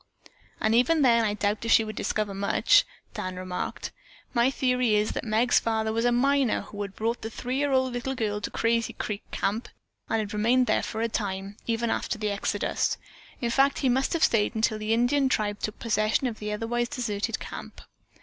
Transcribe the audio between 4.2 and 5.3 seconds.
"My theory is that